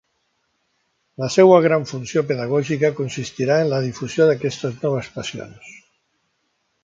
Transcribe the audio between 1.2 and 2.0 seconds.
La seua gran